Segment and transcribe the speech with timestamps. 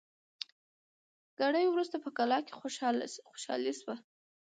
[1.39, 2.53] ګړی وروسته په کلا کي
[3.31, 3.95] خوشالي سوه